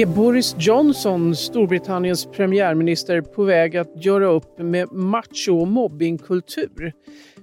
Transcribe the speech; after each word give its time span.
Är 0.00 0.06
Boris 0.06 0.56
Johnson, 0.58 1.36
Storbritanniens 1.36 2.26
premiärminister, 2.26 3.20
på 3.20 3.44
väg 3.44 3.76
att 3.76 4.04
göra 4.04 4.26
upp 4.26 4.58
med 4.58 4.92
macho 4.92 5.60
och 5.60 5.68
mobbingkultur? 5.68 6.92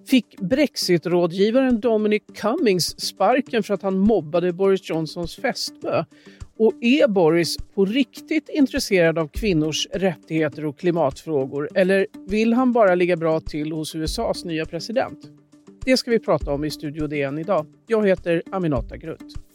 Fick 0.07 0.39
brexitrådgivaren 0.39 1.79
Dominic 1.79 2.23
Cummings 2.35 2.99
sparken 2.99 3.63
för 3.63 3.73
att 3.73 3.81
han 3.81 3.99
mobbade 3.99 4.53
Boris 4.53 4.89
Johnsons 4.89 5.35
fästmö? 5.35 6.03
Och 6.57 6.73
är 6.81 7.07
Boris 7.07 7.57
på 7.75 7.85
riktigt 7.85 8.49
intresserad 8.49 9.17
av 9.17 9.27
kvinnors 9.27 9.87
rättigheter 9.91 10.65
och 10.65 10.79
klimatfrågor 10.79 11.69
eller 11.75 12.07
vill 12.27 12.53
han 12.53 12.73
bara 12.73 12.95
ligga 12.95 13.15
bra 13.15 13.39
till 13.39 13.71
hos 13.71 13.95
USAs 13.95 14.45
nya 14.45 14.65
president? 14.65 15.19
Det 15.85 15.97
ska 15.97 16.11
vi 16.11 16.19
prata 16.19 16.53
om 16.53 16.65
i 16.65 16.71
Studio 16.71 17.07
DN 17.07 17.39
idag. 17.39 17.65
Jag 17.87 18.07
heter 18.07 18.43
Aminata 18.51 18.97
Grutt. 18.97 19.46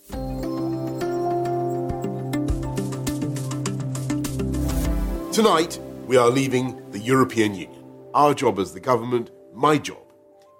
Tonight, 5.32 5.80
we 6.06 6.18
are 6.18 6.28
leaving 6.28 6.90
the 6.90 6.98
European 6.98 7.54
Union. 7.54 7.82
Our 8.12 8.34
job 8.34 8.58
as 8.58 8.74
the 8.74 8.80
government, 8.80 9.30
my 9.54 9.78
job, 9.78 10.04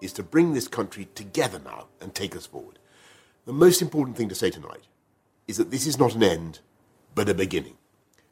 is 0.00 0.14
to 0.14 0.22
bring 0.22 0.54
this 0.54 0.66
country 0.66 1.08
together 1.14 1.60
now 1.62 1.88
and 2.00 2.14
take 2.14 2.34
us 2.34 2.46
forward. 2.46 2.78
The 3.44 3.52
most 3.52 3.82
important 3.82 4.16
thing 4.16 4.30
to 4.30 4.34
say 4.34 4.48
tonight 4.48 4.86
is 5.46 5.58
that 5.58 5.70
this 5.70 5.86
is 5.86 5.98
not 5.98 6.14
an 6.14 6.22
end, 6.22 6.60
but 7.14 7.28
a 7.28 7.34
beginning. 7.34 7.76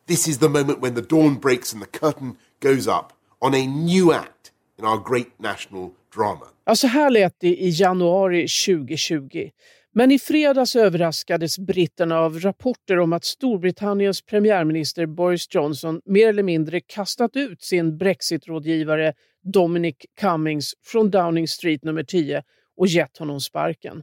This 0.07 0.27
is 0.27 0.39
the 0.39 0.49
moment 0.49 0.81
when 0.81 0.95
the 0.95 1.03
dawn 1.03 1.35
breaks 1.35 1.75
and 1.75 1.83
the 1.83 1.99
curtain 2.01 2.39
goes 2.61 2.89
up 2.89 3.13
on 3.43 3.55
a 3.55 3.67
new 3.67 4.11
act 4.11 4.51
in 4.79 4.87
our 4.87 4.97
great 4.97 5.39
national 5.39 5.93
drama. 6.11 6.47
Ja, 6.65 6.77
så 6.77 6.87
här 6.87 7.11
lät 7.11 7.35
det 7.39 7.49
i 7.49 7.69
januari 7.69 8.47
2020. 8.67 9.51
Men 9.93 10.11
i 10.11 10.19
fredags 10.19 10.77
överraskades 10.77 11.59
britterna 11.59 12.19
av 12.19 12.41
rapporter 12.41 12.99
om 12.99 13.13
att 13.13 13.25
Storbritanniens 13.25 14.23
premiärminister 14.23 15.07
Boris 15.07 15.55
Johnson 15.55 16.01
mer 16.05 16.29
eller 16.29 16.43
mindre 16.43 16.81
kastat 16.81 17.37
ut 17.37 17.63
sin 17.63 17.99
brexitrådgivare 17.99 19.15
Dominic 19.53 19.97
Cummings 20.21 20.75
från 20.85 21.11
Downing 21.11 21.49
Street 21.49 21.85
nummer 21.85 22.03
10 22.03 22.43
och 22.77 22.87
gett 22.87 23.17
honom 23.19 23.41
sparken. 23.41 24.03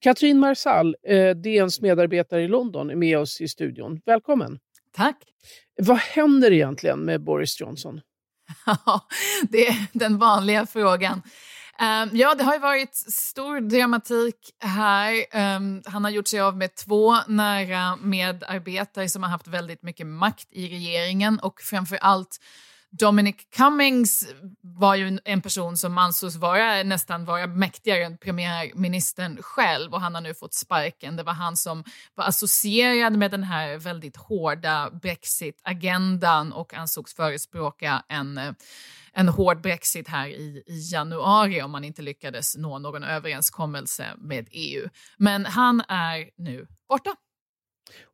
Katrin 0.00 0.38
Marsall, 0.38 0.96
eh, 1.08 1.30
DNs 1.30 1.80
medarbetare 1.80 2.42
i 2.42 2.48
London, 2.48 2.90
är 2.90 2.94
med 2.94 3.18
oss 3.18 3.40
i 3.40 3.48
studion. 3.48 4.00
Välkommen! 4.06 4.58
Tack! 4.92 5.16
Vad 5.82 5.98
händer 5.98 6.52
egentligen 6.52 6.98
med 6.98 7.24
Boris 7.24 7.60
Johnson? 7.60 8.00
det 9.50 9.66
är 9.66 9.86
den 9.92 10.18
vanliga 10.18 10.66
frågan. 10.66 11.22
Um, 11.80 12.10
ja, 12.12 12.34
det 12.34 12.44
har 12.44 12.54
ju 12.54 12.60
varit 12.60 12.94
stor 12.94 13.60
dramatik 13.60 14.36
här. 14.60 15.12
Um, 15.56 15.82
han 15.86 16.04
har 16.04 16.10
gjort 16.10 16.28
sig 16.28 16.40
av 16.40 16.56
med 16.56 16.74
två 16.74 17.16
nära 17.28 17.96
medarbetare 17.96 19.08
som 19.08 19.22
har 19.22 19.30
haft 19.30 19.48
väldigt 19.48 19.82
mycket 19.82 20.06
makt 20.06 20.48
i 20.50 20.68
regeringen 20.68 21.38
och 21.38 21.60
framför 21.60 21.96
allt 21.96 22.40
Dominic 22.90 23.36
Cummings 23.56 24.28
var 24.60 24.94
ju 24.94 25.18
en 25.24 25.42
person 25.42 25.76
som 25.76 25.98
ansågs 25.98 26.36
vara 26.36 26.82
nästan 26.82 27.24
vara 27.24 27.46
mäktigare 27.46 28.04
än 28.04 28.18
premiärministern 28.18 29.38
själv 29.42 29.94
och 29.94 30.00
han 30.00 30.14
har 30.14 30.22
nu 30.22 30.34
fått 30.34 30.54
sparken. 30.54 31.16
Det 31.16 31.22
var 31.22 31.32
han 31.32 31.56
som 31.56 31.84
var 32.14 32.24
associerad 32.24 33.12
med 33.18 33.30
den 33.30 33.42
här 33.42 33.78
väldigt 33.78 34.16
hårda 34.16 34.90
brexit-agendan 35.02 36.52
och 36.52 36.74
ansågs 36.74 37.14
förespråka 37.14 38.02
en 38.08 38.38
eh, 38.38 38.52
en 39.16 39.28
hård 39.28 39.60
brexit 39.60 40.08
här 40.08 40.28
i, 40.28 40.62
i 40.66 40.92
januari 40.92 41.62
om 41.62 41.70
man 41.70 41.84
inte 41.84 42.02
lyckades 42.02 42.56
nå 42.56 42.78
någon 42.78 43.04
överenskommelse 43.04 44.06
med 44.18 44.48
EU. 44.50 44.88
Men 45.18 45.46
han 45.46 45.80
är 45.88 46.30
nu 46.36 46.66
borta. 46.88 47.16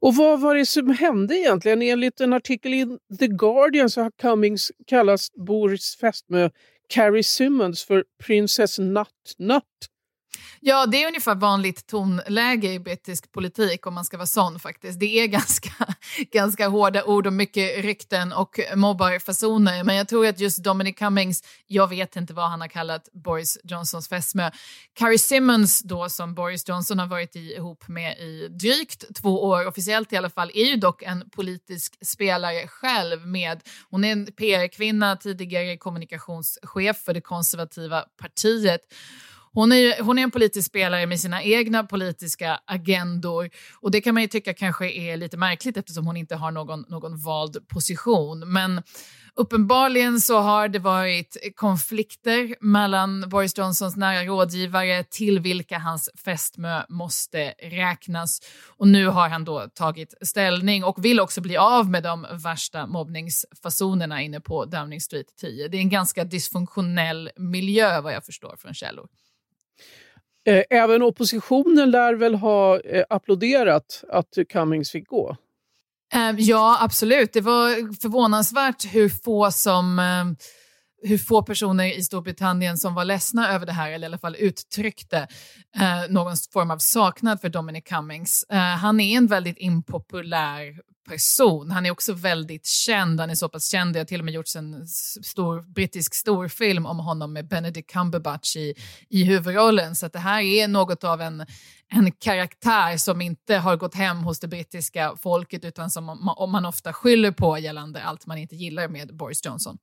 Och 0.00 0.16
vad 0.16 0.40
var 0.40 0.54
det 0.54 0.66
som 0.66 0.90
hände 0.90 1.38
egentligen? 1.38 1.82
Enligt 1.82 2.20
en 2.20 2.32
artikel 2.32 2.74
i 2.74 2.98
The 3.18 3.26
Guardian 3.26 3.90
så 3.90 4.02
har 4.02 4.10
Cummings 4.10 4.72
kallat 4.86 5.20
Boris 5.46 5.96
fästmö 5.96 6.50
Carrie 6.88 7.22
Simmons 7.22 7.84
för 7.84 8.04
Princess 8.26 8.78
Nut 8.78 9.34
Nut. 9.38 9.62
Ja, 10.60 10.86
det 10.86 11.02
är 11.02 11.06
ungefär 11.06 11.34
vanligt 11.34 11.86
tonläge 11.86 12.72
i 12.72 12.78
brittisk 12.78 13.32
politik 13.32 13.86
om 13.86 13.94
man 13.94 14.04
ska 14.04 14.16
vara 14.16 14.26
sån 14.26 14.58
faktiskt. 14.58 15.00
Det 15.00 15.18
är 15.18 15.26
ganska, 15.38 15.72
ganska 16.32 16.68
hårda 16.68 17.04
ord 17.04 17.26
och 17.26 17.32
mycket 17.32 17.84
rykten 17.84 18.32
och 18.32 18.60
mobbarfasoner. 18.76 19.84
Men 19.84 19.96
jag 19.96 20.08
tror 20.08 20.26
att 20.26 20.40
just 20.40 20.64
Dominic 20.64 20.96
Cummings, 20.96 21.42
jag 21.66 21.88
vet 21.88 22.16
inte 22.16 22.34
vad 22.34 22.50
han 22.50 22.60
har 22.60 22.68
kallat 22.68 23.08
Boris 23.12 23.58
Johnsons 23.64 24.08
fästmö. 24.08 24.50
Carrie 24.94 25.18
Simmons 25.18 25.82
då 25.82 26.08
som 26.08 26.34
Boris 26.34 26.68
Johnson 26.68 26.98
har 26.98 27.06
varit 27.06 27.36
ihop 27.36 27.88
med 27.88 28.18
i 28.18 28.48
drygt 28.48 29.14
två 29.14 29.44
år, 29.44 29.66
officiellt 29.66 30.12
i 30.12 30.16
alla 30.16 30.30
fall, 30.30 30.50
är 30.54 30.64
ju 30.64 30.76
dock 30.76 31.02
en 31.02 31.30
politisk 31.30 32.06
spelare 32.06 32.68
själv 32.68 33.26
med, 33.26 33.62
hon 33.90 34.04
är 34.04 34.12
en 34.12 34.26
PR-kvinna, 34.26 35.16
tidigare 35.16 35.76
kommunikationschef 35.76 36.96
för 37.04 37.14
det 37.14 37.20
konservativa 37.20 38.04
partiet. 38.20 38.80
Hon 39.54 39.72
är, 39.72 40.02
hon 40.02 40.18
är 40.18 40.22
en 40.22 40.30
politisk 40.30 40.68
spelare 40.68 41.06
med 41.06 41.20
sina 41.20 41.42
egna 41.42 41.84
politiska 41.84 42.60
agendor 42.66 43.50
och 43.80 43.90
det 43.90 44.00
kan 44.00 44.14
man 44.14 44.22
ju 44.22 44.28
tycka 44.28 44.54
kanske 44.54 44.90
är 44.90 45.16
lite 45.16 45.36
märkligt 45.36 45.76
eftersom 45.76 46.06
hon 46.06 46.16
inte 46.16 46.36
har 46.36 46.50
någon, 46.50 46.84
någon 46.88 47.18
vald 47.18 47.68
position. 47.68 48.52
Men 48.52 48.82
uppenbarligen 49.34 50.20
så 50.20 50.38
har 50.38 50.68
det 50.68 50.78
varit 50.78 51.36
konflikter 51.56 52.56
mellan 52.60 53.28
Boris 53.28 53.58
Johnsons 53.58 53.96
nära 53.96 54.24
rådgivare 54.24 55.04
till 55.04 55.40
vilka 55.40 55.78
hans 55.78 56.10
fästmö 56.24 56.82
måste 56.88 57.54
räknas. 57.58 58.40
Och 58.76 58.88
nu 58.88 59.06
har 59.06 59.28
han 59.28 59.44
då 59.44 59.68
tagit 59.74 60.14
ställning 60.20 60.84
och 60.84 61.04
vill 61.04 61.20
också 61.20 61.40
bli 61.40 61.56
av 61.56 61.90
med 61.90 62.02
de 62.02 62.26
värsta 62.32 62.86
mobbningsfasonerna 62.86 64.22
inne 64.22 64.40
på 64.40 64.64
Downing 64.64 65.00
Street 65.00 65.36
10. 65.40 65.68
Det 65.68 65.76
är 65.76 65.80
en 65.80 65.90
ganska 65.90 66.24
dysfunktionell 66.24 67.30
miljö 67.36 68.00
vad 68.00 68.12
jag 68.12 68.24
förstår 68.24 68.56
från 68.56 68.74
källor. 68.74 69.08
Eh, 70.46 70.62
även 70.70 71.02
oppositionen 71.02 71.90
lär 71.90 72.14
väl 72.14 72.34
ha 72.34 72.80
eh, 72.80 73.04
applåderat 73.08 74.04
att 74.08 74.38
Cummings 74.48 74.90
fick 74.90 75.08
gå? 75.08 75.36
Eh, 76.14 76.34
ja, 76.38 76.78
absolut. 76.80 77.32
Det 77.32 77.40
var 77.40 77.94
förvånansvärt 78.00 78.94
hur 78.94 79.08
få 79.08 79.50
som 79.50 80.00
hur 81.02 81.18
få 81.18 81.42
personer 81.42 81.98
i 81.98 82.02
Storbritannien 82.02 82.78
som 82.78 82.94
var 82.94 83.04
ledsna 83.04 83.52
över 83.52 83.66
det 83.66 83.72
här, 83.72 83.90
eller 83.90 84.04
i 84.04 84.08
alla 84.08 84.18
fall 84.18 84.36
uttryckte 84.36 85.28
eh, 85.76 86.10
någon 86.10 86.36
form 86.52 86.70
av 86.70 86.78
saknad 86.78 87.40
för 87.40 87.48
Dominic 87.48 87.84
Cummings. 87.84 88.44
Eh, 88.48 88.58
han 88.58 89.00
är 89.00 89.16
en 89.16 89.26
väldigt 89.26 89.58
impopulär 89.58 90.92
person. 91.08 91.70
Han 91.70 91.86
är 91.86 91.90
också 91.90 92.12
väldigt 92.12 92.66
känd. 92.66 93.20
Han 93.20 93.30
är 93.30 93.34
så 93.34 93.48
pass 93.48 93.70
känd. 93.70 93.92
Det 93.92 94.00
har 94.00 94.04
till 94.04 94.20
och 94.20 94.24
med 94.24 94.34
gjorts 94.34 94.56
en 94.56 94.86
stor 95.22 95.72
brittisk 95.74 96.14
storfilm 96.14 96.86
om 96.86 96.98
honom 96.98 97.32
med 97.32 97.48
Benedict 97.48 97.90
Cumberbatch 97.90 98.56
i, 98.56 98.74
i 99.08 99.24
huvudrollen. 99.24 99.94
Så 99.94 100.08
det 100.08 100.18
här 100.18 100.42
är 100.42 100.68
något 100.68 101.04
av 101.04 101.20
en, 101.20 101.46
en 101.88 102.12
karaktär 102.12 102.96
som 102.96 103.20
inte 103.20 103.56
har 103.56 103.76
gått 103.76 103.94
hem 103.94 104.16
hos 104.16 104.40
det 104.40 104.48
brittiska 104.48 105.16
folket 105.16 105.64
utan 105.64 105.90
som 105.90 106.04
man, 106.04 106.50
man 106.50 106.64
ofta 106.64 106.92
skyller 106.92 107.30
på 107.30 107.58
gällande 107.58 108.02
allt 108.02 108.26
man 108.26 108.38
inte 108.38 108.56
gillar 108.56 108.88
med 108.88 109.16
Boris 109.16 109.44
Johnson. 109.44 109.78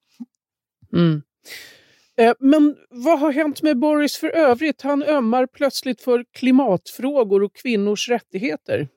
Mm. 0.94 1.22
Eh, 2.18 2.34
men 2.40 2.76
vad 2.90 3.20
har 3.20 3.32
hänt 3.32 3.62
med 3.62 3.80
Boris 3.80 4.18
för 4.18 4.30
övrigt? 4.30 4.82
Han 4.82 5.04
ömmar 5.04 5.48
plötsligt 5.48 6.02
för 6.02 6.26
klimatfrågor 6.34 7.44
och 7.44 7.56
kvinnors 7.56 8.10
rättigheter. 8.10 8.88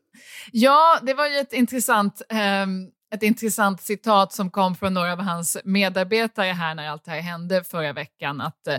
Ja, 0.53 0.99
det 1.03 1.15
var 1.15 1.27
ju 1.27 1.37
ett 1.37 1.53
intressant, 1.53 2.23
eh, 2.29 2.67
ett 3.13 3.23
intressant 3.23 3.81
citat 3.81 4.33
som 4.33 4.51
kom 4.51 4.75
från 4.75 4.95
några 4.95 5.13
av 5.13 5.21
hans 5.21 5.57
medarbetare 5.65 6.53
här 6.53 6.75
när 6.75 6.89
allt 6.89 7.05
det 7.05 7.11
här 7.11 7.21
hände 7.21 7.65
förra 7.65 7.93
veckan. 7.93 8.41
Att 8.41 8.67
eh, 8.67 8.79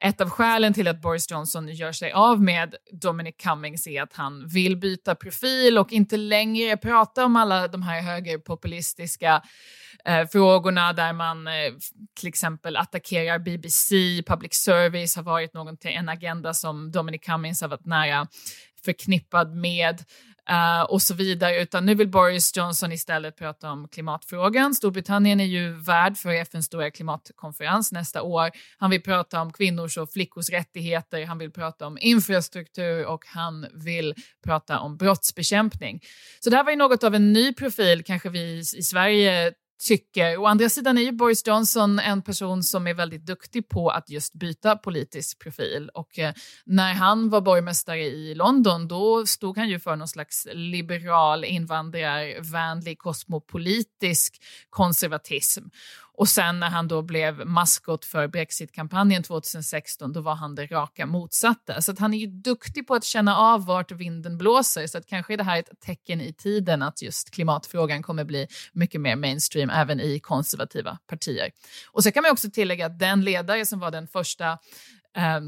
ett 0.00 0.20
av 0.20 0.30
skälen 0.30 0.74
till 0.74 0.88
att 0.88 1.00
Boris 1.00 1.30
Johnson 1.30 1.68
gör 1.68 1.92
sig 1.92 2.12
av 2.12 2.42
med 2.42 2.74
Dominic 2.92 3.34
Cummings 3.38 3.86
är 3.86 4.02
att 4.02 4.12
han 4.12 4.48
vill 4.48 4.76
byta 4.76 5.14
profil 5.14 5.78
och 5.78 5.92
inte 5.92 6.16
längre 6.16 6.76
prata 6.76 7.24
om 7.24 7.36
alla 7.36 7.68
de 7.68 7.82
här 7.82 8.00
högerpopulistiska 8.00 9.42
eh, 10.04 10.26
frågorna 10.26 10.92
där 10.92 11.12
man 11.12 11.46
eh, 11.46 11.52
till 12.20 12.28
exempel 12.28 12.76
attackerar 12.76 13.38
BBC, 13.38 13.94
public 14.26 14.54
service 14.54 15.16
har 15.16 15.22
varit 15.22 15.54
någon, 15.54 15.76
en 15.82 16.08
agenda 16.08 16.54
som 16.54 16.92
Dominic 16.92 17.22
Cummings 17.22 17.60
har 17.60 17.68
varit 17.68 17.86
nära 17.86 18.26
förknippad 18.84 19.56
med. 19.56 20.04
Uh, 20.50 20.82
och 20.82 21.02
så 21.02 21.14
vidare, 21.14 21.62
utan 21.62 21.86
nu 21.86 21.94
vill 21.94 22.08
Boris 22.08 22.56
Johnson 22.56 22.92
istället 22.92 23.36
prata 23.36 23.70
om 23.70 23.88
klimatfrågan. 23.88 24.74
Storbritannien 24.74 25.40
är 25.40 25.44
ju 25.44 25.72
värd 25.72 26.16
för 26.16 26.30
FNs 26.30 26.66
stora 26.66 26.90
klimatkonferens 26.90 27.92
nästa 27.92 28.22
år. 28.22 28.50
Han 28.78 28.90
vill 28.90 29.02
prata 29.02 29.40
om 29.40 29.52
kvinnors 29.52 29.98
och 29.98 30.12
flickors 30.12 30.50
rättigheter, 30.50 31.26
han 31.26 31.38
vill 31.38 31.52
prata 31.52 31.86
om 31.86 31.98
infrastruktur 32.00 33.06
och 33.06 33.24
han 33.26 33.66
vill 33.74 34.14
prata 34.44 34.78
om 34.78 34.96
brottsbekämpning. 34.96 36.00
Så 36.40 36.50
det 36.50 36.56
här 36.56 36.64
var 36.64 36.70
ju 36.70 36.76
något 36.76 37.04
av 37.04 37.14
en 37.14 37.32
ny 37.32 37.52
profil, 37.52 38.04
kanske 38.04 38.28
vi 38.28 38.58
i 38.58 38.82
Sverige 38.82 39.52
tycker. 39.78 40.36
Å 40.38 40.46
andra 40.46 40.68
sidan 40.68 40.98
är 40.98 41.02
ju 41.02 41.12
Boris 41.12 41.46
Johnson 41.46 41.98
en 41.98 42.22
person 42.22 42.62
som 42.62 42.86
är 42.86 42.94
väldigt 42.94 43.26
duktig 43.26 43.68
på 43.68 43.88
att 43.90 44.10
just 44.10 44.34
byta 44.34 44.76
politisk 44.76 45.38
profil. 45.38 45.90
Och 45.94 46.18
eh, 46.18 46.32
när 46.64 46.94
han 46.94 47.30
var 47.30 47.40
borgmästare 47.40 48.00
i 48.00 48.34
London, 48.34 48.88
då 48.88 49.26
stod 49.26 49.58
han 49.58 49.68
ju 49.68 49.80
för 49.80 49.96
någon 49.96 50.08
slags 50.08 50.48
liberal, 50.52 51.44
invandrarvänlig, 51.44 52.98
kosmopolitisk 52.98 54.42
konservatism. 54.70 55.64
Och 56.16 56.28
sen 56.28 56.60
när 56.60 56.70
han 56.70 56.88
då 56.88 57.02
blev 57.02 57.46
maskot 57.46 58.04
för 58.04 58.28
Brexit-kampanjen 58.28 59.22
2016, 59.22 60.12
då 60.12 60.20
var 60.20 60.34
han 60.34 60.54
det 60.54 60.66
raka 60.66 61.06
motsatta. 61.06 61.82
Så 61.82 61.92
att 61.92 61.98
han 61.98 62.14
är 62.14 62.18
ju 62.18 62.26
duktig 62.26 62.86
på 62.86 62.94
att 62.94 63.04
känna 63.04 63.36
av 63.36 63.66
vart 63.66 63.92
vinden 63.92 64.38
blåser, 64.38 64.86
så 64.86 64.98
att 64.98 65.06
kanske 65.06 65.32
är 65.32 65.36
det 65.36 65.44
här 65.44 65.58
ett 65.58 65.80
tecken 65.80 66.20
i 66.20 66.32
tiden 66.32 66.82
att 66.82 67.02
just 67.02 67.30
klimatfrågan 67.30 68.02
kommer 68.02 68.24
bli 68.24 68.46
mycket 68.72 69.00
mer 69.00 69.16
mainstream 69.16 69.70
även 69.70 70.00
i 70.00 70.20
konservativa 70.20 70.98
partier. 71.06 71.50
Och 71.90 72.02
så 72.02 72.12
kan 72.12 72.22
man 72.22 72.32
också 72.32 72.50
tillägga 72.50 72.86
att 72.86 72.98
den 72.98 73.20
ledare 73.20 73.66
som 73.66 73.80
var 73.80 73.90
den 73.90 74.08
första 74.08 74.58
eh, 75.16 75.40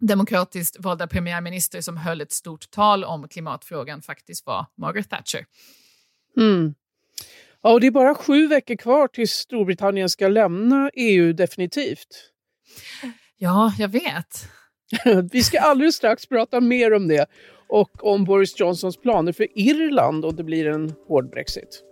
demokratiskt 0.00 0.76
valda 0.80 1.06
premiärminister 1.06 1.80
som 1.80 1.96
höll 1.96 2.20
ett 2.20 2.32
stort 2.32 2.70
tal 2.70 3.04
om 3.04 3.28
klimatfrågan 3.28 4.02
faktiskt 4.02 4.46
var 4.46 4.66
Margaret 4.76 5.10
Thatcher. 5.10 5.46
Mm. 6.36 6.74
Ja, 7.64 7.72
och 7.72 7.80
det 7.80 7.86
är 7.86 7.90
bara 7.90 8.14
sju 8.14 8.46
veckor 8.46 8.76
kvar 8.76 9.08
tills 9.08 9.30
Storbritannien 9.30 10.08
ska 10.08 10.28
lämna 10.28 10.90
EU 10.94 11.32
definitivt. 11.32 12.30
Ja, 13.38 13.72
jag 13.78 13.88
vet. 13.88 14.48
Vi 15.32 15.42
ska 15.42 15.60
alldeles 15.60 15.94
strax 15.94 16.26
prata 16.26 16.60
mer 16.60 16.92
om 16.94 17.08
det 17.08 17.26
och 17.68 18.04
om 18.04 18.24
Boris 18.24 18.60
Johnsons 18.60 18.96
planer 18.96 19.32
för 19.32 19.46
Irland 19.58 20.24
om 20.24 20.36
det 20.36 20.44
blir 20.44 20.66
en 20.66 20.92
hård 21.08 21.30
Brexit. 21.30 21.82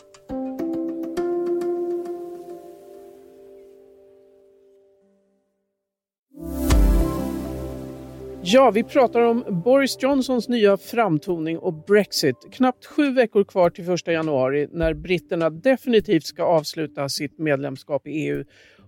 Ja, 8.45 8.71
vi 8.71 8.85
pratar 8.85 9.21
om 9.21 9.63
Boris 9.65 9.97
Johnsons 10.01 10.49
nya 10.49 10.77
framtoning 10.77 11.59
och 11.59 11.75
Brexit. 11.75 12.37
Knappt 12.53 12.87
sju 12.87 13.11
veckor 13.13 13.45
kvar 13.45 13.71
till 13.71 13.91
1 13.91 14.07
januari 14.07 14.69
när 14.71 14.95
britterna 14.95 15.51
definitivt 15.51 16.25
ska 16.25 16.43
avsluta 16.43 17.09
sitt 17.09 17.39
medlemskap 17.39 18.07
i 18.07 18.11
EU. 18.11 18.45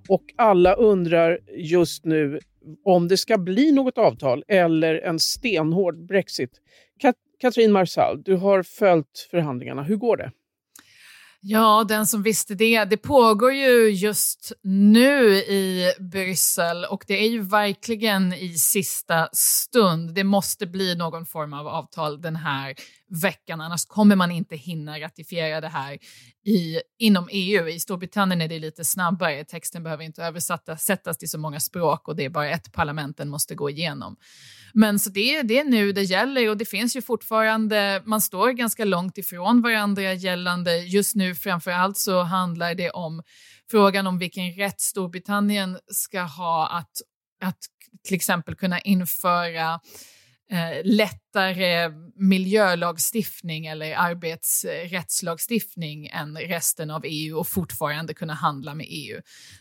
Och 0.09 0.25
alla 0.37 0.75
undrar 0.75 1.39
just 1.57 2.05
nu 2.05 2.39
om 2.85 3.09
det 3.09 3.17
ska 3.17 3.39
bli 3.39 3.73
något 3.73 3.99
avtal 3.99 4.45
eller 4.49 4.95
en 4.95 5.19
stenhård 5.19 6.07
Brexit. 6.07 6.51
Kat 6.99 7.17
Katrin 7.41 7.73
Marsall, 7.73 8.23
du 8.23 8.37
har 8.37 8.63
följt 8.63 9.29
förhandlingarna. 9.31 9.83
Hur 9.83 9.97
går 9.97 10.17
det? 10.17 10.31
Ja, 11.47 11.85
den 11.89 12.07
som 12.07 12.23
visste 12.23 12.55
det. 12.55 12.85
Det 12.85 12.97
pågår 12.97 13.53
ju 13.53 13.91
just 13.91 14.53
nu 14.63 15.35
i 15.35 15.93
Bryssel 16.01 16.85
och 16.85 17.05
det 17.07 17.25
är 17.25 17.29
ju 17.29 17.43
verkligen 17.43 18.33
i 18.33 18.49
sista 18.49 19.29
stund. 19.33 20.15
Det 20.15 20.25
måste 20.25 20.67
bli 20.67 20.95
någon 20.95 21.27
form 21.27 21.53
av 21.53 21.69
avtal 21.69 22.21
den 22.21 22.37
här 22.37 22.75
veckan, 23.23 23.61
annars 23.61 23.85
kommer 23.85 24.17
man 24.17 24.31
inte 24.31 24.57
hinna 24.57 25.01
ratifiera 25.01 25.61
det 25.61 25.69
här 25.69 25.99
i, 26.47 26.81
inom 26.99 27.29
EU. 27.31 27.69
I 27.69 27.81
Storbritannien 27.81 28.41
är 28.41 28.49
det 28.49 28.59
lite 28.59 28.85
snabbare, 28.85 29.45
texten 29.45 29.83
behöver 29.83 30.05
inte 30.05 30.23
översättas 30.23 31.19
till 31.19 31.31
så 31.31 31.39
många 31.39 31.61
språk 31.61 32.09
och 32.09 32.17
det 32.17 32.25
är 32.25 32.29
bara 32.29 32.51
ett 32.51 32.73
parlament 32.73 33.17
den 33.17 33.29
måste 33.29 33.55
gå 33.55 33.71
igenom. 33.71 34.17
Men 34.75 34.99
så 34.99 35.11
det, 35.11 35.43
det 35.43 35.59
är 35.59 35.65
nu 35.65 35.93
det 35.93 36.03
gäller 36.03 36.51
och 36.51 36.57
det 36.57 36.65
finns 36.65 36.97
ju 36.97 37.03
fortfarande, 37.03 38.03
man 38.05 38.21
står 38.21 38.51
ganska 38.51 38.85
långt 38.85 39.19
ifrån 39.19 39.63
varandra 39.63 40.13
gällande, 40.13 40.77
just 40.77 41.15
nu 41.15 41.35
framför 41.35 41.71
allt 41.71 41.99
så 41.99 42.23
handlar 42.23 42.75
det 42.75 42.91
om 42.91 43.23
frågan 43.71 44.07
om 44.07 44.19
vilken 44.19 44.53
rätt 44.53 44.81
Storbritannien 44.81 45.79
ska 45.87 46.21
ha 46.21 46.69
att, 46.69 46.91
att 47.41 47.59
till 48.05 48.15
exempel 48.15 48.55
kunna 48.55 48.81
införa 48.81 49.81
Eh, 50.55 50.81
lättare 50.85 51.91
miljölagstiftning 52.15 53.67
eller 53.67 53.97
arbetsrättslagstiftning 53.97 56.07
än 56.07 56.37
resten 56.37 56.91
av 56.91 57.03
EU 57.05 57.39
och 57.39 57.49
fortfarande 57.49 58.15
kunna 58.15 58.35
handla 58.35 58.75
med 58.75 58.87
EU. 58.89 59.21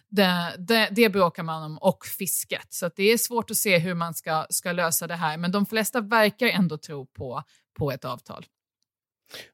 Det, 0.10 0.56
det, 0.57 0.90
det 0.92 1.10
bråkar 1.10 1.44
man 1.44 1.63
om 1.63 1.78
och 1.78 2.06
fisket, 2.06 2.68
så 2.69 2.90
det 2.95 3.04
är 3.04 3.18
svårt 3.18 3.51
att 3.51 3.57
se 3.57 3.78
hur 3.78 3.94
man 3.94 4.13
ska, 4.13 4.45
ska 4.50 4.72
lösa 4.72 5.07
det 5.07 5.16
här. 5.16 5.38
Men 5.38 5.51
de 5.51 5.66
flesta 5.66 6.01
verkar 6.01 6.48
ändå 6.48 6.78
tro 6.78 7.06
på, 7.06 7.44
på 7.78 7.92
ett 7.92 8.06
avtal. 8.06 8.46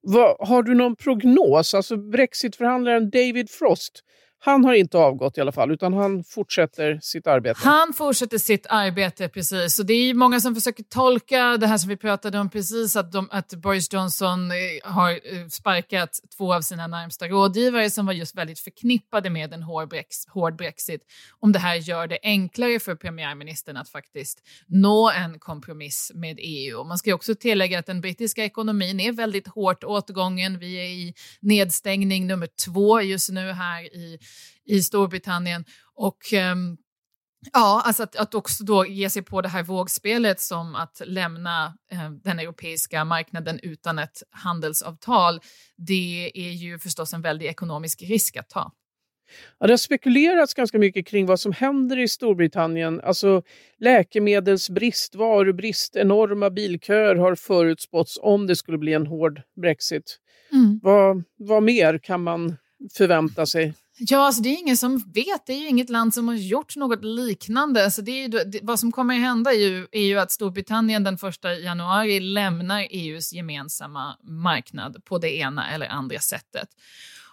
Vad, 0.02 0.48
har 0.48 0.64
du 0.64 0.76
någon 0.76 0.96
prognos? 0.96 1.74
Alltså 1.74 1.98
Brexitförhandlaren 1.98 3.10
David 3.10 3.50
Frost 3.50 4.04
han 4.42 4.66
har 4.66 4.74
inte 4.74 4.98
avgått 4.98 5.38
i 5.38 5.42
alla 5.42 5.52
fall, 5.52 5.72
utan 5.72 5.94
han 5.94 6.24
fortsätter 6.24 7.00
sitt 7.02 7.28
arbete. 7.28 7.60
Han 7.64 7.94
fortsätter 7.94 8.38
sitt 8.38 8.66
arbete, 8.70 9.30
precis. 9.30 9.80
Och 9.80 9.86
det 9.86 9.94
är 9.94 10.14
många 10.14 10.40
som 10.40 10.56
försöker 10.56 10.84
tolka 10.84 11.58
det 11.58 11.68
här 11.68 11.78
som 11.78 11.90
vi 11.90 11.98
pratade 11.98 12.40
om 12.40 12.50
precis, 12.50 12.96
att, 12.96 13.12
de, 13.12 13.28
att 13.32 13.54
Boris 13.54 13.94
Johnson 13.94 14.52
eh, 14.52 14.92
har 14.92 15.12
eh, 15.12 15.48
sparkat 15.50 16.20
två 16.38 16.54
av 16.54 16.62
sina 16.62 16.88
närmsta 16.88 17.28
rådgivare 17.28 17.90
som 17.90 18.06
var 18.06 18.14
just 18.14 18.36
väldigt 18.36 18.60
förknippade 18.60 19.30
med 19.30 19.54
en 19.54 19.64
hård, 19.64 19.90
brex, 19.90 20.28
hård 20.28 20.56
Brexit. 20.56 21.02
Om 21.40 21.52
det 21.52 21.60
här 21.60 21.76
gör 21.76 22.08
det 22.08 22.20
enklare 22.24 22.80
för 22.80 22.96
premiärministern 22.96 23.78
att 23.78 23.90
faktiskt 23.90 24.40
nå 24.68 25.10
en 25.10 25.40
kompromiss 25.40 26.12
med 26.16 26.38
EU. 26.42 26.80
Och 26.80 26.88
man 26.88 26.98
ska 26.98 27.16
också 27.16 27.36
tillägga 27.36 27.80
att 27.80 27.86
den 27.86 28.02
brittiska 28.02 28.44
ekonomin 28.44 29.00
är 29.00 29.12
väldigt 29.12 29.48
hårt 29.48 29.84
åtgången. 29.84 30.60
Vi 30.60 30.76
är 30.76 30.90
i 30.90 31.14
nedstängning 31.40 32.28
nummer 32.28 32.48
två 32.66 33.02
just 33.02 33.30
nu 33.30 33.52
här 33.52 33.96
i 33.96 34.20
i 34.66 34.82
Storbritannien. 34.82 35.66
Och 35.96 36.34
um, 36.52 36.78
Ja, 37.54 37.82
alltså 37.86 38.04
att, 38.04 38.16
att 38.16 38.34
också 38.34 38.64
då 38.64 38.86
ge 38.86 39.10
sig 39.10 39.22
på 39.22 39.42
det 39.42 39.50
här 39.50 39.64
vågspelet 39.64 40.40
som 40.40 40.76
att 40.76 41.02
lämna 41.06 41.66
eh, 41.92 42.12
den 42.24 42.40
europeiska 42.40 43.06
marknaden 43.06 43.60
utan 43.64 44.00
ett 44.00 44.24
handelsavtal, 44.30 45.40
det 45.78 46.32
är 46.34 46.52
ju 46.52 46.80
förstås 46.80 47.14
en 47.14 47.22
väldig 47.22 47.46
ekonomisk 47.46 48.02
risk 48.02 48.38
att 48.38 48.50
ta. 48.50 48.72
Ja, 49.60 49.68
det 49.68 49.74
har 49.74 49.78
spekulerats 49.78 50.54
ganska 50.54 50.80
mycket 50.80 51.08
kring 51.08 51.26
vad 51.26 51.40
som 51.40 51.52
händer 51.52 52.00
i 52.00 52.08
Storbritannien. 52.08 53.02
Alltså 53.02 53.42
läkemedelsbrist, 53.78 55.16
varubrist, 55.16 55.96
enorma 55.96 56.50
bilköer 56.50 57.16
har 57.16 57.36
förutspåtts 57.36 58.20
om 58.22 58.48
det 58.48 58.56
skulle 58.56 58.78
bli 58.78 58.94
en 58.94 59.08
hård 59.08 59.42
Brexit. 59.62 60.18
Mm. 60.52 60.80
Vad, 60.84 61.24
vad 61.38 61.64
mer 61.64 61.98
kan 61.98 62.24
man 62.24 62.58
förvänta 62.98 63.46
sig? 63.46 63.74
Ja, 64.02 64.26
alltså 64.26 64.42
det 64.42 64.50
är 64.50 64.60
ingen 64.60 64.78
som 64.78 64.98
vet. 64.98 65.46
Det 65.46 65.54
är 65.54 65.58
ju 65.58 65.68
inget 65.68 65.90
land 65.90 66.14
som 66.14 66.28
har 66.28 66.36
gjort 66.36 66.76
något 66.76 67.04
liknande. 67.04 67.92
Så 67.92 68.02
det 68.02 68.12
är 68.12 68.22
ju, 68.22 68.28
det, 68.28 68.60
vad 68.64 68.80
som 68.80 68.92
kommer 68.92 69.16
att 69.16 69.22
hända 69.22 69.54
är 69.54 69.58
ju, 69.58 69.88
är 69.92 70.04
ju 70.04 70.20
att 70.20 70.32
Storbritannien 70.32 71.04
den 71.04 71.14
1 71.14 71.64
januari 71.64 72.20
lämnar 72.20 72.88
EUs 72.90 73.34
gemensamma 73.34 74.18
marknad 74.24 75.06
på 75.06 75.18
det 75.18 75.36
ena 75.36 75.72
eller 75.72 75.88
andra 75.88 76.20
sättet. 76.20 76.70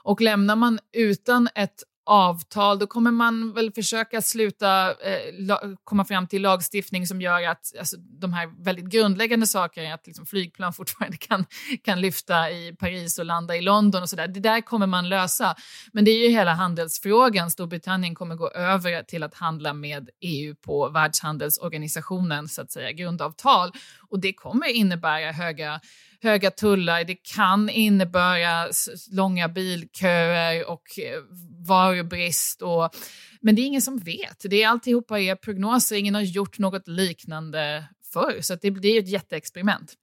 Och 0.02 0.20
lämnar 0.20 0.56
man 0.56 0.78
utan 0.92 1.48
ett 1.54 1.82
avtal, 2.06 2.78
då 2.78 2.86
kommer 2.86 3.10
man 3.10 3.52
väl 3.52 3.72
försöka 3.72 4.22
sluta 4.22 4.90
eh, 4.90 5.70
komma 5.84 6.04
fram 6.04 6.26
till 6.26 6.42
lagstiftning 6.42 7.06
som 7.06 7.20
gör 7.20 7.48
att 7.48 7.72
alltså, 7.78 7.96
de 7.96 8.32
här 8.32 8.64
väldigt 8.64 8.84
grundläggande 8.84 9.46
sakerna, 9.46 9.94
att 9.94 10.06
liksom, 10.06 10.26
flygplan 10.26 10.72
fortfarande 10.72 11.16
kan, 11.16 11.44
kan 11.84 12.00
lyfta 12.00 12.50
i 12.50 12.76
Paris 12.78 13.18
och 13.18 13.24
landa 13.24 13.56
i 13.56 13.60
London 13.60 14.02
och 14.02 14.08
sådär, 14.08 14.28
det 14.28 14.40
där 14.40 14.60
kommer 14.60 14.86
man 14.86 15.08
lösa. 15.08 15.54
Men 15.92 16.04
det 16.04 16.10
är 16.10 16.28
ju 16.28 16.28
hela 16.28 16.54
handelsfrågan. 16.54 17.50
Storbritannien 17.50 18.14
kommer 18.14 18.34
gå 18.34 18.50
över 18.50 19.02
till 19.02 19.22
att 19.22 19.34
handla 19.34 19.72
med 19.72 20.10
EU 20.20 20.54
på 20.54 20.88
Världshandelsorganisationen, 20.88 22.48
så 22.48 22.62
att 22.62 22.72
säga, 22.72 22.92
grundavtal. 22.92 23.72
Och 24.10 24.20
det 24.20 24.32
kommer 24.32 24.66
innebära 24.66 25.32
höga 25.32 25.80
höga 26.26 26.50
tullar, 26.50 27.04
det 27.04 27.14
kan 27.14 27.68
innebära 27.68 28.68
långa 29.12 29.48
bilköer 29.48 30.70
och 30.70 30.98
eh, 30.98 31.22
varubrist. 31.66 32.62
Och, 32.62 32.96
men 33.40 33.54
det 33.54 33.62
är 33.62 33.66
ingen 33.66 33.82
som 33.82 33.98
vet. 33.98 34.46
Det 34.50 34.62
är 34.62 34.68
alltihopa 34.68 35.20
är 35.20 35.36
prognoser, 35.36 35.96
ingen 35.96 36.14
har 36.14 36.22
gjort 36.22 36.58
något 36.58 36.88
liknande 36.88 37.84
förr. 38.12 38.38
Så 38.40 38.54
det 38.62 38.70
blir 38.70 38.98
ett 38.98 39.08
jätteexperiment. 39.08 39.94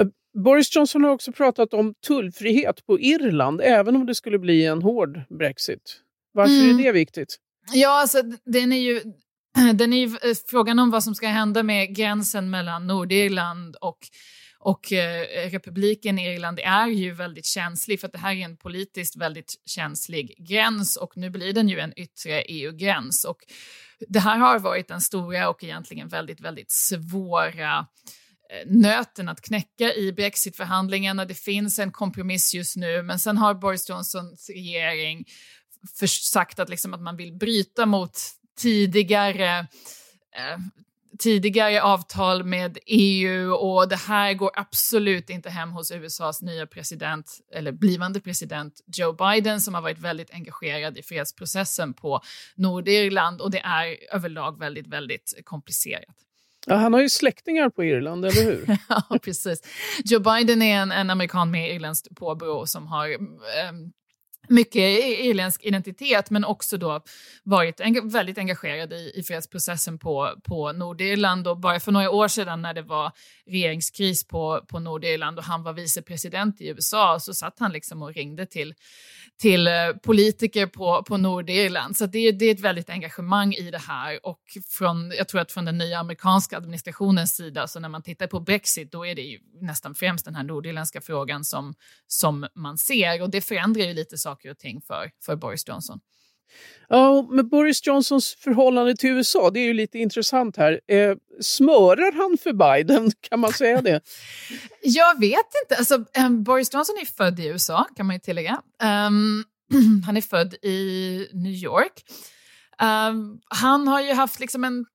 Eh, 0.00 0.06
Boris 0.44 0.76
Johnson 0.76 1.04
har 1.04 1.10
också 1.10 1.32
pratat 1.32 1.74
om 1.74 1.94
tullfrihet 2.06 2.86
på 2.86 3.00
Irland, 3.00 3.60
även 3.64 3.96
om 3.96 4.06
det 4.06 4.14
skulle 4.14 4.38
bli 4.38 4.66
en 4.66 4.82
hård 4.82 5.20
Brexit. 5.38 6.00
Varför 6.32 6.52
mm. 6.52 6.78
är 6.78 6.84
det 6.84 6.92
viktigt? 6.92 7.36
Ja, 7.72 8.00
alltså, 8.00 8.22
den 8.44 8.72
är 8.72 8.80
ju 8.80 9.02
den 9.74 9.92
är 9.92 10.06
ju 10.06 10.06
eh, 10.06 10.36
frågan 10.46 10.78
om 10.78 10.90
vad 10.90 11.04
som 11.04 11.14
ska 11.14 11.28
hända 11.28 11.62
med 11.62 11.96
gränsen 11.96 12.50
mellan 12.50 12.86
Nordirland 12.86 13.76
och 13.76 13.98
och 14.60 14.92
eh, 14.92 15.50
republiken 15.50 16.18
Irland 16.18 16.60
är 16.64 16.86
ju 16.86 17.12
väldigt 17.12 17.46
känslig 17.46 18.00
för 18.00 18.06
att 18.06 18.12
det 18.12 18.18
här 18.18 18.34
är 18.34 18.44
en 18.44 18.56
politiskt 18.56 19.16
väldigt 19.16 19.54
känslig 19.66 20.34
gräns 20.48 20.96
och 20.96 21.16
nu 21.16 21.30
blir 21.30 21.52
den 21.52 21.68
ju 21.68 21.80
en 21.80 21.98
yttre 21.98 22.42
EU-gräns. 22.42 23.24
Och 23.24 23.38
det 24.08 24.20
här 24.20 24.38
har 24.38 24.58
varit 24.58 24.88
den 24.88 25.00
stora 25.00 25.48
och 25.48 25.64
egentligen 25.64 26.08
väldigt, 26.08 26.40
väldigt 26.40 26.70
svåra 26.70 27.78
eh, 28.50 28.66
nöten 28.66 29.28
att 29.28 29.40
knäcka 29.40 29.94
i 29.94 30.12
brexitförhandlingarna. 30.12 31.24
Det 31.24 31.34
finns 31.34 31.78
en 31.78 31.92
kompromiss 31.92 32.54
just 32.54 32.76
nu, 32.76 33.02
men 33.02 33.18
sen 33.18 33.38
har 33.38 33.54
Boris 33.54 33.88
Johnsons 33.88 34.50
regering 34.50 35.24
sagt 36.22 36.58
att, 36.58 36.68
liksom 36.68 36.94
att 36.94 37.02
man 37.02 37.16
vill 37.16 37.32
bryta 37.32 37.86
mot 37.86 38.18
tidigare 38.58 39.58
eh, 40.36 40.58
tidigare 41.18 41.82
avtal 41.82 42.44
med 42.44 42.78
EU 42.86 43.52
och 43.52 43.88
det 43.88 43.96
här 43.96 44.34
går 44.34 44.50
absolut 44.54 45.30
inte 45.30 45.50
hem 45.50 45.70
hos 45.70 45.92
USAs 45.92 46.42
nya 46.42 46.66
president, 46.66 47.38
eller 47.54 47.72
blivande 47.72 48.20
president 48.20 48.74
Joe 48.96 49.12
Biden 49.12 49.60
som 49.60 49.74
har 49.74 49.82
varit 49.82 49.98
väldigt 49.98 50.34
engagerad 50.34 50.98
i 50.98 51.02
fredsprocessen 51.02 51.94
på 51.94 52.20
Nordirland 52.56 53.40
och 53.40 53.50
det 53.50 53.60
är 53.60 53.96
överlag 54.14 54.58
väldigt, 54.58 54.86
väldigt 54.86 55.40
komplicerat. 55.44 56.14
Ja, 56.66 56.76
han 56.76 56.92
har 56.92 57.00
ju 57.00 57.08
släktingar 57.08 57.70
på 57.70 57.84
Irland, 57.84 58.24
eller 58.24 58.44
hur? 58.44 58.78
ja, 58.88 59.18
precis. 59.22 59.62
Joe 60.04 60.20
Biden 60.20 60.62
är 60.62 60.76
en, 60.76 60.92
en 60.92 61.10
amerikan 61.10 61.50
med 61.50 61.74
irländskt 61.74 62.16
påbrå 62.16 62.66
som 62.66 62.86
har 62.86 63.08
eh, 63.08 63.72
mycket 64.48 65.04
irländsk 65.20 65.64
identitet 65.64 66.30
men 66.30 66.44
också 66.44 66.76
då 66.76 67.02
varit 67.42 67.80
en, 67.80 68.08
väldigt 68.08 68.38
engagerad 68.38 68.92
i, 68.92 69.12
i 69.14 69.22
fredsprocessen 69.22 69.98
på, 69.98 70.34
på 70.44 70.72
Nordirland. 70.72 71.48
Och 71.48 71.58
bara 71.58 71.80
för 71.80 71.92
några 71.92 72.10
år 72.10 72.28
sedan 72.28 72.62
när 72.62 72.74
det 72.74 72.82
var 72.82 73.12
regeringskris 73.46 74.28
på, 74.28 74.64
på 74.68 74.78
Nordirland 74.78 75.38
och 75.38 75.44
han 75.44 75.62
var 75.62 75.72
vicepresident 75.72 76.60
i 76.60 76.68
USA 76.68 77.20
så 77.20 77.34
satt 77.34 77.58
han 77.58 77.72
liksom 77.72 78.02
och 78.02 78.14
ringde 78.14 78.46
till, 78.46 78.74
till 79.40 79.66
eh, 79.66 79.72
politiker 80.02 80.66
på, 80.66 81.02
på 81.02 81.16
Nordirland. 81.16 81.96
Så 81.96 82.06
det, 82.06 82.32
det 82.32 82.44
är 82.44 82.54
ett 82.54 82.60
väldigt 82.60 82.90
engagemang 82.90 83.54
i 83.54 83.70
det 83.70 83.78
här 83.78 84.26
och 84.26 84.42
från, 84.68 85.12
jag 85.18 85.28
tror 85.28 85.40
att 85.40 85.52
från 85.52 85.64
den 85.64 85.78
nya 85.78 85.98
amerikanska 85.98 86.56
administrationens 86.56 87.36
sida, 87.36 87.66
så 87.66 87.80
när 87.80 87.88
man 87.88 88.02
tittar 88.02 88.26
på 88.26 88.40
Brexit, 88.40 88.92
då 88.92 89.06
är 89.06 89.14
det 89.14 89.22
ju 89.22 89.38
nästan 89.60 89.94
främst 89.94 90.24
den 90.24 90.34
här 90.34 90.44
nordirländska 90.44 91.00
frågan 91.00 91.44
som, 91.44 91.74
som 92.06 92.46
man 92.54 92.78
ser 92.78 93.22
och 93.22 93.30
det 93.30 93.40
förändrar 93.40 93.84
ju 93.84 93.94
lite 93.94 94.18
saker 94.18 94.37
och 94.46 94.58
ting 94.58 94.80
för, 94.80 95.10
för 95.24 95.36
Boris 95.36 95.68
Johnson. 95.68 96.00
Ja, 96.88 97.28
med 97.30 97.48
Boris 97.48 97.86
Johnsons 97.86 98.34
förhållande 98.34 98.96
till 98.96 99.10
USA, 99.10 99.50
det 99.50 99.60
är 99.60 99.64
ju 99.64 99.74
lite 99.74 99.98
intressant 99.98 100.56
här. 100.56 100.80
Eh, 100.88 101.16
smörar 101.40 102.12
han 102.12 102.38
för 102.38 102.52
Biden? 102.52 103.10
Kan 103.20 103.40
man 103.40 103.52
säga 103.52 103.82
det? 103.82 104.00
Jag 104.82 105.20
vet 105.20 105.46
inte. 105.64 105.76
Alltså, 105.78 106.04
um, 106.26 106.44
Boris 106.44 106.74
Johnson 106.74 106.96
är 107.00 107.06
född 107.06 107.40
i 107.40 107.46
USA, 107.46 107.86
kan 107.96 108.06
man 108.06 108.16
ju 108.16 108.20
tillägga. 108.20 108.62
Um, 108.82 109.44
han 110.06 110.16
är 110.16 110.20
född 110.20 110.54
i 110.54 111.28
New 111.32 111.52
York. 111.52 112.04
Um, 112.82 113.40
han 113.48 113.88
har 113.88 114.00
ju 114.00 114.12
haft 114.12 114.40
liksom 114.40 114.64
en... 114.64 114.86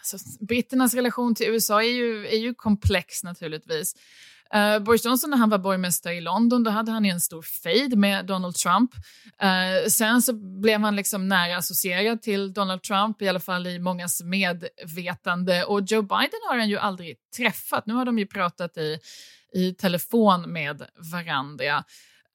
Alltså, 0.00 0.44
britternas 0.46 0.94
relation 0.94 1.34
till 1.34 1.46
USA 1.46 1.82
är 1.82 1.88
ju, 1.88 2.26
är 2.26 2.38
ju 2.38 2.54
komplex 2.54 3.22
naturligtvis. 3.24 3.94
Uh, 4.54 4.78
Boris 4.78 5.04
Johnson 5.04 5.30
när 5.30 5.36
han 5.36 5.50
var 5.50 5.58
borgmästare 5.58 6.14
i 6.14 6.20
London, 6.20 6.62
då 6.62 6.70
hade 6.70 6.92
han 6.92 7.04
en 7.04 7.20
stor 7.20 7.42
fejd 7.42 7.98
med 7.98 8.26
Donald 8.26 8.54
Trump. 8.54 8.90
Uh, 9.42 9.88
sen 9.88 10.22
så 10.22 10.32
blev 10.60 10.80
han 10.80 10.96
liksom 10.96 11.28
nära 11.28 11.56
associerad 11.56 12.22
till 12.22 12.52
Donald 12.52 12.82
Trump, 12.82 13.22
i 13.22 13.28
alla 13.28 13.40
fall 13.40 13.66
i 13.66 13.78
mångas 13.78 14.22
medvetande. 14.22 15.64
Och 15.64 15.80
Joe 15.80 16.02
Biden 16.02 16.40
har 16.48 16.58
han 16.58 16.68
ju 16.68 16.78
aldrig 16.78 17.16
träffat. 17.36 17.86
Nu 17.86 17.94
har 17.94 18.04
de 18.04 18.18
ju 18.18 18.26
pratat 18.26 18.76
i, 18.76 18.98
i 19.54 19.74
telefon 19.74 20.52
med 20.52 20.82
varandra. 21.12 21.84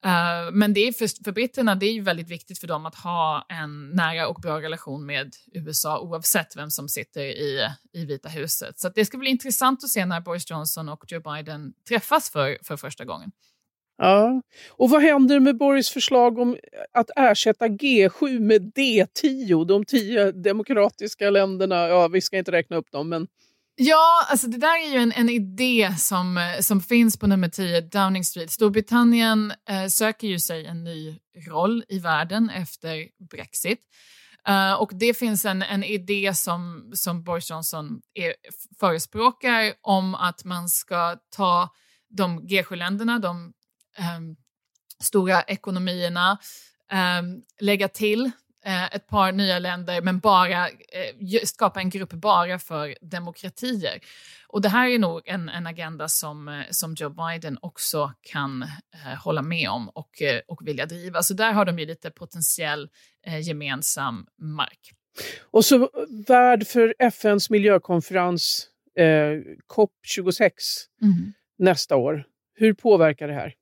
Uh, 0.06 0.52
men 0.52 0.74
det 0.74 0.80
är 0.80 0.92
för, 0.92 1.24
för 1.24 1.32
britterna 1.32 1.74
det 1.74 1.86
är 1.86 1.92
ju 1.92 2.00
väldigt 2.00 2.28
viktigt 2.28 2.58
för 2.58 2.66
dem 2.66 2.86
att 2.86 2.94
ha 2.94 3.46
en 3.48 3.90
nära 3.90 4.28
och 4.28 4.40
bra 4.40 4.60
relation 4.60 5.06
med 5.06 5.32
USA 5.54 6.00
oavsett 6.00 6.56
vem 6.56 6.70
som 6.70 6.88
sitter 6.88 7.20
i, 7.20 7.68
i 7.92 8.04
Vita 8.04 8.28
huset. 8.28 8.78
Så 8.78 8.88
det 8.88 9.04
ska 9.04 9.18
bli 9.18 9.30
intressant 9.30 9.84
att 9.84 9.90
se 9.90 10.06
när 10.06 10.20
Boris 10.20 10.50
Johnson 10.50 10.88
och 10.88 11.04
Joe 11.08 11.20
Biden 11.20 11.72
träffas 11.88 12.30
för, 12.30 12.58
för 12.62 12.76
första 12.76 13.04
gången. 13.04 13.30
Ja, 13.98 14.42
och 14.70 14.90
vad 14.90 15.02
händer 15.02 15.40
med 15.40 15.56
Boris 15.56 15.90
förslag 15.90 16.38
om 16.38 16.56
att 16.92 17.10
ersätta 17.16 17.68
G7 17.68 18.40
med 18.40 18.72
D10, 18.76 19.64
de 19.64 19.84
tio 19.84 20.32
demokratiska 20.32 21.30
länderna? 21.30 21.88
Ja, 21.88 22.08
vi 22.08 22.20
ska 22.20 22.38
inte 22.38 22.52
räkna 22.52 22.76
upp 22.76 22.90
dem, 22.90 23.08
men 23.08 23.26
Ja, 23.80 24.26
alltså 24.28 24.46
det 24.46 24.58
där 24.58 24.86
är 24.86 24.92
ju 24.92 24.98
en, 24.98 25.12
en 25.12 25.28
idé 25.28 25.94
som, 25.98 26.36
eh, 26.36 26.60
som 26.60 26.80
finns 26.80 27.16
på 27.16 27.26
nummer 27.26 27.48
10, 27.48 27.80
Downing 27.80 28.24
Street. 28.24 28.50
Storbritannien 28.50 29.52
eh, 29.68 29.86
söker 29.86 30.28
ju 30.28 30.38
sig 30.38 30.66
en 30.66 30.84
ny 30.84 31.18
roll 31.48 31.84
i 31.88 31.98
världen 31.98 32.50
efter 32.50 33.08
Brexit. 33.30 33.78
Uh, 34.48 34.72
och 34.72 34.90
det 34.94 35.14
finns 35.14 35.44
en, 35.44 35.62
en 35.62 35.84
idé 35.84 36.34
som, 36.34 36.90
som 36.94 37.24
Boris 37.24 37.50
Johnson 37.50 38.00
är, 38.14 38.34
förespråkar 38.80 39.74
om 39.80 40.14
att 40.14 40.44
man 40.44 40.68
ska 40.68 41.16
ta 41.36 41.68
de 42.08 42.40
G7-länderna, 42.40 43.18
de 43.18 43.52
um, 44.16 44.36
stora 45.02 45.42
ekonomierna, 45.42 46.38
um, 46.92 47.42
lägga 47.60 47.88
till 47.88 48.30
ett 48.92 49.06
par 49.06 49.32
nya 49.32 49.58
länder, 49.58 50.02
men 50.02 50.18
bara 50.18 50.68
eh, 50.68 51.40
skapa 51.44 51.80
en 51.80 51.90
grupp 51.90 52.12
bara 52.12 52.58
för 52.58 52.96
demokratier. 53.00 54.00
Och 54.48 54.62
det 54.62 54.68
här 54.68 54.88
är 54.88 54.98
nog 54.98 55.22
en, 55.24 55.48
en 55.48 55.66
agenda 55.66 56.08
som, 56.08 56.48
eh, 56.48 56.64
som 56.70 56.94
Joe 56.94 57.10
Biden 57.10 57.58
också 57.62 58.12
kan 58.22 58.62
eh, 58.62 59.18
hålla 59.24 59.42
med 59.42 59.70
om 59.70 59.88
och, 59.88 60.22
eh, 60.22 60.40
och 60.46 60.66
vilja 60.66 60.86
driva. 60.86 61.22
Så 61.22 61.34
där 61.34 61.52
har 61.52 61.64
de 61.64 61.78
ju 61.78 61.86
lite 61.86 62.10
potentiell 62.10 62.88
eh, 63.26 63.40
gemensam 63.40 64.26
mark. 64.38 64.92
Och 65.50 65.64
så 65.64 65.90
värd 66.26 66.66
för 66.66 66.94
FNs 66.98 67.50
miljökonferens 67.50 68.68
COP26 69.68 70.50
mm. 71.02 71.32
nästa 71.58 71.96
år. 71.96 72.24
Hur 72.54 72.72
påverkar 72.74 73.28
det 73.28 73.34
här? 73.34 73.54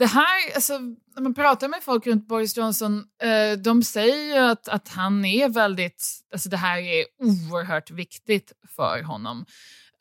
Det 0.00 0.06
här, 0.06 0.54
alltså, 0.54 0.78
när 1.14 1.22
man 1.22 1.34
pratar 1.34 1.68
med 1.68 1.82
folk 1.82 2.06
runt 2.06 2.28
Boris 2.28 2.56
Johnson, 2.56 3.04
eh, 3.22 3.58
de 3.58 3.82
säger 3.82 4.34
ju 4.34 4.50
att, 4.50 4.68
att 4.68 4.88
han 4.88 5.24
är 5.24 5.48
väldigt, 5.48 6.04
alltså 6.32 6.48
det 6.48 6.56
här 6.56 6.78
är 6.78 7.04
oerhört 7.18 7.90
viktigt 7.90 8.52
för 8.76 9.02
honom. 9.02 9.44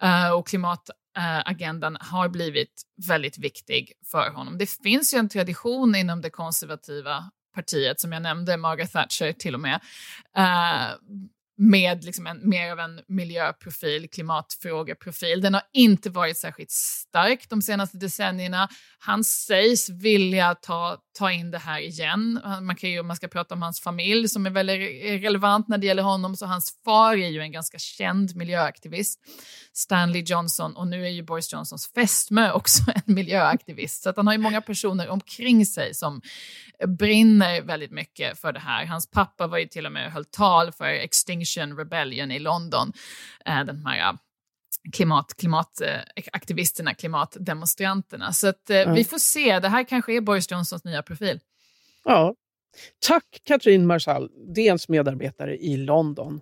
Eh, 0.02 0.32
och 0.32 0.48
klimatagendan 0.48 1.96
eh, 1.96 2.02
har 2.02 2.30
blivit 2.30 2.82
väldigt 3.08 3.38
viktig 3.38 3.92
för 4.12 4.30
honom. 4.30 4.58
Det 4.58 4.70
finns 4.70 5.14
ju 5.14 5.18
en 5.18 5.30
tradition 5.30 5.96
inom 5.96 6.22
det 6.22 6.30
konservativa 6.30 7.32
partiet, 7.56 8.00
som 8.00 8.12
jag 8.12 8.22
nämnde, 8.22 8.58
Margaret 8.58 8.92
Thatcher 8.92 9.34
till 9.34 9.54
och 9.56 9.62
med, 9.62 9.80
eh, 10.38 10.96
med 11.60 12.04
liksom 12.04 12.28
en, 12.28 12.50
mer 12.50 12.72
av 12.72 12.80
en 12.80 13.02
miljöprofil, 13.08 14.10
klimatfrågeprofil. 14.10 15.42
Den 15.42 15.54
har 15.54 15.64
inte 15.74 16.10
varit 16.10 16.38
särskilt 16.38 16.72
stark 16.72 17.50
de 17.50 17.62
senaste 17.62 17.98
decennierna. 17.98 18.70
Han 19.00 19.24
sägs 19.24 19.90
vilja 19.90 20.56
ta, 20.56 20.98
ta 21.20 21.32
in 21.32 21.52
det 21.52 21.58
här 21.58 21.80
igen. 21.80 22.42
Man 22.62 22.76
kan 22.76 22.90
ju, 22.90 23.00
om 23.00 23.08
man 23.08 23.16
ska 23.16 23.28
prata 23.28 23.56
om 23.56 23.62
hans 23.62 23.82
familj 23.82 24.30
som 24.30 24.46
är 24.46 24.50
väldigt 24.50 24.80
relevant 25.24 25.68
när 25.68 25.78
det 25.78 25.88
gäller 25.88 26.04
honom, 26.04 26.36
så 26.36 26.46
hans 26.46 26.74
far 26.86 27.14
är 27.14 27.30
ju 27.30 27.42
en 27.42 27.52
ganska 27.52 27.80
känd 27.80 28.36
miljöaktivist, 28.36 29.20
Stanley 29.74 30.24
Johnson, 30.26 30.76
och 30.76 30.88
nu 30.88 31.06
är 31.06 31.10
ju 31.10 31.24
Boris 31.24 31.54
Johnsons 31.54 31.92
fästmö 31.94 32.52
också 32.52 32.84
en 32.96 33.14
miljöaktivist. 33.16 34.04
Så 34.04 34.10
att 34.10 34.18
han 34.18 34.28
har 34.28 34.34
ju 34.34 34.40
många 34.40 34.62
personer 34.62 35.10
omkring 35.10 35.66
sig 35.66 35.94
som 35.94 36.22
brinner 36.88 37.62
väldigt 37.62 37.92
mycket 37.92 38.40
för 38.40 38.52
det 38.52 38.60
här. 38.60 38.86
Hans 38.86 39.12
pappa 39.12 39.48
var 39.48 39.58
ju 39.58 39.68
till 39.68 39.86
och 39.86 39.92
med 39.92 40.12
höll 40.12 40.26
tal 40.26 40.72
för 40.72 40.86
Extinction 40.86 41.78
Rebellion 41.78 42.32
i 42.32 42.40
London, 42.40 42.94
eh, 43.46 43.66
den 43.66 43.86
här 43.86 44.18
klimat, 44.94 45.34
klimataktivisterna, 45.38 46.94
klimatdemonstranterna. 46.94 48.34
Så 48.34 48.48
att, 48.48 48.70
eh, 48.70 48.78
mm. 48.78 48.96
vi 48.96 49.04
får 49.04 49.18
se. 49.18 49.60
Det 49.60 49.68
här 49.68 49.84
kanske 49.84 50.14
är 50.14 50.22
Boris 50.22 50.52
Johnsons 50.52 50.84
nya 50.84 51.04
profil. 51.04 51.40
Ja. 52.04 52.36
Tack 53.08 53.42
Katrin 53.44 53.88
Marsall, 53.88 54.30
DNs 54.56 54.90
medarbetare 54.90 55.58
i 55.58 55.78
London. 55.78 56.42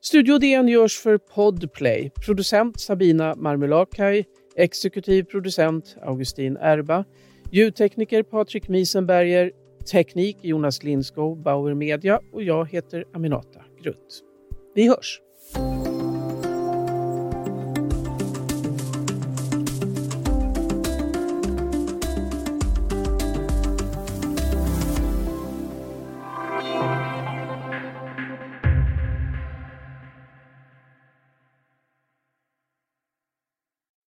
Studio 0.00 0.38
DN 0.38 0.68
görs 0.68 0.98
för 0.98 1.18
Podplay. 1.18 2.10
Producent 2.26 2.80
Sabina 2.80 3.34
Marmelakai, 3.34 4.24
exekutiv 4.56 5.22
producent 5.22 5.96
Augustin 6.02 6.56
Erba, 6.56 7.04
ljudtekniker 7.50 8.22
Patrik 8.22 8.68
Miesenberger, 8.68 9.52
teknik 9.92 10.36
Jonas 10.42 10.82
Lindskog, 10.82 11.42
Bauer 11.42 11.74
Media 11.74 12.20
och 12.32 12.42
jag 12.42 12.70
heter 12.70 13.04
Aminata 13.14 13.60
Grutt. 13.82 14.22
Vi 14.74 14.88
hörs! 14.88 15.20